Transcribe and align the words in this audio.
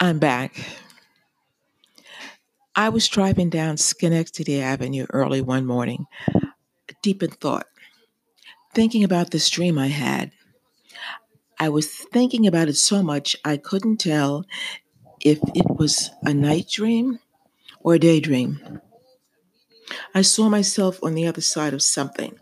I'm 0.00 0.18
back. 0.18 0.56
I 2.74 2.88
was 2.88 3.08
driving 3.08 3.50
down 3.50 3.76
Schenectady 3.76 4.62
Avenue 4.62 5.04
early 5.10 5.42
one 5.42 5.66
morning, 5.66 6.06
deep 7.02 7.22
in 7.22 7.30
thought, 7.30 7.66
thinking 8.72 9.04
about 9.04 9.32
this 9.32 9.50
dream 9.50 9.78
I 9.78 9.88
had. 9.88 10.30
I 11.60 11.68
was 11.68 11.88
thinking 11.88 12.46
about 12.46 12.68
it 12.68 12.76
so 12.76 13.02
much 13.02 13.36
I 13.44 13.58
couldn't 13.58 13.98
tell 13.98 14.46
if 15.20 15.40
it 15.54 15.66
was 15.76 16.10
a 16.22 16.32
night 16.32 16.70
dream 16.70 17.18
or 17.80 17.94
a 17.94 17.98
daydream. 17.98 18.80
I 20.14 20.22
saw 20.22 20.48
myself 20.48 21.00
on 21.02 21.14
the 21.14 21.26
other 21.26 21.42
side 21.42 21.74
of 21.74 21.82
something 21.82 22.38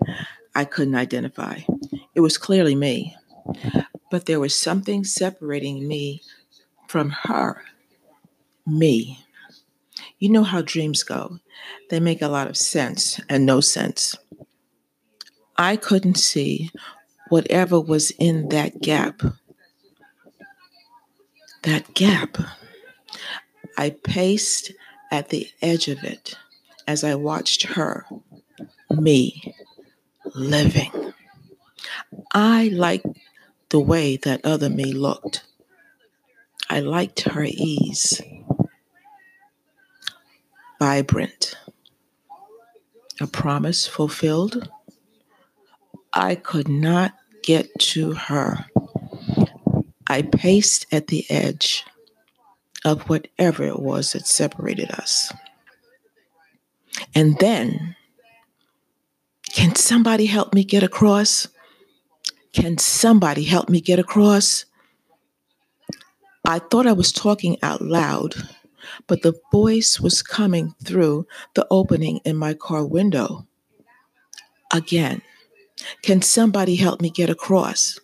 I 0.55 0.65
couldn't 0.65 0.95
identify. 0.95 1.63
It 2.15 2.21
was 2.21 2.39
clearly 2.39 2.77
me 2.77 3.17
but 4.17 4.25
there 4.25 4.41
was 4.41 4.55
something 4.55 5.05
separating 5.05 5.87
me 5.87 6.23
from 6.89 7.11
her, 7.11 7.63
me. 8.67 9.23
You 10.19 10.31
know 10.31 10.43
how 10.43 10.63
dreams 10.63 11.03
go. 11.03 11.39
They 11.91 12.01
make 12.01 12.23
a 12.23 12.29
lot 12.29 12.49
of 12.49 12.57
sense 12.57 13.21
and 13.29 13.45
no 13.45 13.61
sense. 13.61 14.17
I 15.59 15.77
couldn't 15.77 16.17
see 16.17 16.71
whatever 17.29 17.79
was 17.79 18.11
in 18.13 18.49
that 18.49 18.81
gap. 18.81 19.21
That 21.65 21.93
gap. 21.93 22.39
I 23.77 23.91
paced 23.91 24.73
at 25.13 25.29
the 25.29 25.47
edge 25.61 25.89
of 25.89 26.03
it 26.03 26.39
as 26.87 27.05
I 27.05 27.17
watched 27.17 27.65
her, 27.65 28.07
me, 28.89 29.55
living. 30.35 31.13
I 32.33 32.71
like 32.73 33.03
the 33.77 33.81
way 33.81 34.17
that 34.17 34.43
other 34.43 34.71
me 34.71 34.91
looked. 34.91 35.45
I 36.71 36.81
liked 36.81 37.29
her 37.29 37.45
ease. 37.45 38.23
Vibrant. 40.79 41.55
A 43.21 43.27
promise 43.27 43.87
fulfilled. 43.87 44.71
I 46.15 46.37
could 46.37 46.71
not 46.71 47.13
get 47.43 47.69
to 47.93 48.15
her. 48.15 48.65
I 50.07 50.23
paced 50.23 50.87
at 50.91 51.09
the 51.09 51.27
edge 51.29 51.85
of 52.83 53.11
whatever 53.11 53.63
it 53.63 53.79
was 53.79 54.13
that 54.13 54.27
separated 54.27 54.91
us. 54.91 55.35
And 57.15 57.39
then, 57.41 57.95
can 59.53 59.75
somebody 59.75 60.25
help 60.25 60.55
me 60.55 60.65
get 60.65 60.83
across? 60.83 61.49
Can 62.57 62.79
somebody 62.79 63.45
help 63.45 63.69
me 63.69 63.83
get 63.83 63.99
across? 63.99 64.65
I 66.43 66.59
thought 66.59 66.87
I 66.87 66.95
was 66.95 67.13
talking 67.13 67.59
out 67.63 67.83
loud, 67.83 68.35
but 69.07 69.21
the 69.21 69.39
voice 69.53 70.01
was 70.01 70.23
coming 70.23 70.75
through 70.83 71.27
the 71.55 71.67
opening 71.71 72.21
in 72.25 72.35
my 72.35 72.55
car 72.55 72.87
window. 72.87 73.47
Again, 74.73 75.21
can 76.01 76.23
somebody 76.23 76.77
help 76.77 77.03
me 77.03 77.11
get 77.11 77.29
across? 77.29 78.01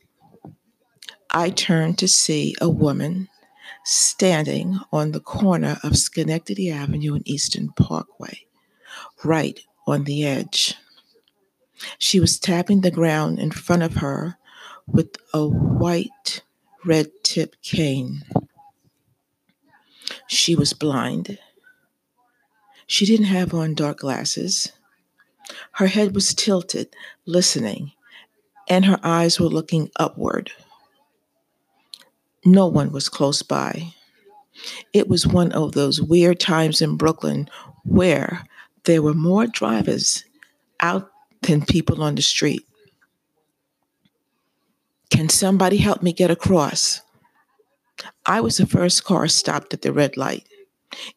I 1.30 1.48
turned 1.48 1.96
to 1.98 2.06
see 2.06 2.54
a 2.60 2.68
woman 2.68 3.30
standing 3.86 4.78
on 4.92 5.12
the 5.12 5.20
corner 5.20 5.78
of 5.82 5.96
Schenectady 5.96 6.70
Avenue 6.70 7.14
and 7.14 7.26
Eastern 7.26 7.70
Parkway, 7.70 8.44
right 9.24 9.58
on 9.86 10.04
the 10.04 10.26
edge. 10.26 10.74
She 11.96 12.20
was 12.20 12.38
tapping 12.38 12.82
the 12.82 12.90
ground 12.90 13.38
in 13.38 13.50
front 13.50 13.82
of 13.82 13.94
her 13.94 14.36
with 14.92 15.16
a 15.32 15.46
white 15.46 16.42
red 16.84 17.10
tip 17.22 17.56
cane. 17.62 18.22
She 20.28 20.54
was 20.54 20.72
blind. 20.72 21.38
She 22.86 23.06
didn't 23.06 23.26
have 23.26 23.54
on 23.54 23.74
dark 23.74 23.98
glasses. 23.98 24.70
Her 25.72 25.86
head 25.86 26.14
was 26.14 26.34
tilted, 26.34 26.94
listening, 27.26 27.92
and 28.68 28.84
her 28.84 28.98
eyes 29.02 29.40
were 29.40 29.46
looking 29.46 29.90
upward. 29.96 30.52
No 32.44 32.66
one 32.66 32.92
was 32.92 33.08
close 33.08 33.42
by. 33.42 33.94
It 34.92 35.08
was 35.08 35.26
one 35.26 35.52
of 35.52 35.72
those 35.72 36.02
weird 36.02 36.38
times 36.38 36.82
in 36.82 36.96
Brooklyn 36.96 37.48
where 37.84 38.44
there 38.84 39.02
were 39.02 39.14
more 39.14 39.46
drivers 39.46 40.24
out 40.80 41.10
than 41.42 41.64
people 41.64 42.02
on 42.02 42.14
the 42.14 42.22
street. 42.22 42.66
Can 45.12 45.28
somebody 45.28 45.76
help 45.76 46.02
me 46.02 46.14
get 46.14 46.30
across? 46.30 47.02
I 48.24 48.40
was 48.40 48.56
the 48.56 48.64
first 48.64 49.04
car 49.04 49.28
stopped 49.28 49.74
at 49.74 49.82
the 49.82 49.92
red 49.92 50.16
light. 50.16 50.48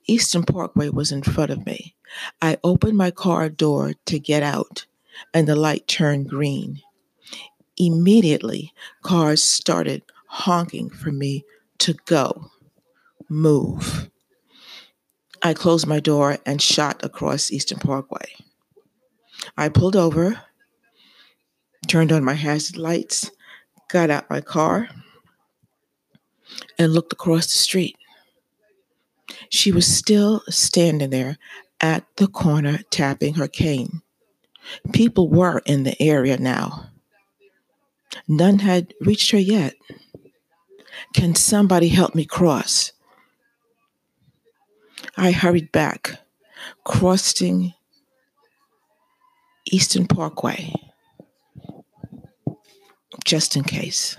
Eastern 0.05 0.43
Parkway 0.43 0.89
was 0.89 1.13
in 1.13 1.23
front 1.23 1.49
of 1.49 1.65
me. 1.65 1.95
I 2.41 2.57
opened 2.61 2.97
my 2.97 3.09
car 3.09 3.47
door 3.47 3.93
to 4.07 4.19
get 4.19 4.43
out, 4.43 4.85
and 5.33 5.47
the 5.47 5.55
light 5.55 5.87
turned 5.87 6.29
green. 6.29 6.81
Immediately, 7.77 8.73
cars 9.01 9.41
started 9.41 10.01
honking 10.27 10.89
for 10.89 11.13
me 11.13 11.45
to 11.77 11.93
go, 12.05 12.51
move. 13.29 14.09
I 15.41 15.53
closed 15.53 15.87
my 15.87 16.01
door 16.01 16.37
and 16.45 16.61
shot 16.61 17.01
across 17.01 17.49
Eastern 17.49 17.79
Parkway. 17.79 18.35
I 19.55 19.69
pulled 19.69 19.95
over, 19.95 20.41
turned 21.87 22.11
on 22.11 22.25
my 22.25 22.33
hazard 22.33 22.75
lights, 22.75 23.31
got 23.89 24.09
out 24.09 24.29
my 24.29 24.41
car 24.41 24.89
and 26.77 26.93
looked 26.93 27.13
across 27.13 27.45
the 27.45 27.57
street. 27.57 27.97
She 29.49 29.71
was 29.71 29.87
still 29.87 30.41
standing 30.49 31.09
there 31.09 31.37
at 31.81 32.05
the 32.17 32.27
corner 32.27 32.79
tapping 32.89 33.35
her 33.35 33.47
cane. 33.47 34.01
People 34.93 35.29
were 35.29 35.61
in 35.65 35.83
the 35.83 36.01
area 36.01 36.37
now. 36.37 36.89
None 38.27 38.59
had 38.59 38.93
reached 39.01 39.31
her 39.31 39.37
yet. 39.37 39.75
Can 41.13 41.35
somebody 41.35 41.89
help 41.89 42.15
me 42.15 42.25
cross? 42.25 42.91
I 45.17 45.31
hurried 45.31 45.71
back, 45.71 46.19
crossing 46.83 47.73
Eastern 49.71 50.07
Parkway 50.07 50.73
just 53.35 53.57
in 53.57 53.63
case. 53.63 54.15